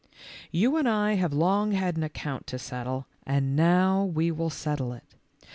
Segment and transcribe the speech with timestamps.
[0.51, 4.93] "You and I have long had an account to settle, and now we will settle
[4.93, 5.03] it.